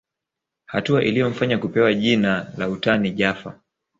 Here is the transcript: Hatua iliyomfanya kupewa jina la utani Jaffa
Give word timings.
Hatua 0.65 1.03
iliyomfanya 1.03 1.57
kupewa 1.57 1.93
jina 1.93 2.51
la 2.57 2.69
utani 2.69 3.11
Jaffa 3.11 3.59